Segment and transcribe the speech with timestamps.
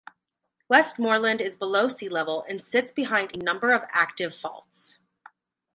[0.67, 4.99] Westmorland is below sea level and sits behind a number of active faults.